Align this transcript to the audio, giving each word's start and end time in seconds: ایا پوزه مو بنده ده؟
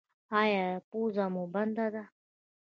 ایا 0.39 0.65
پوزه 0.89 1.25
مو 1.33 1.43
بنده 1.53 1.87
ده؟ 1.93 2.03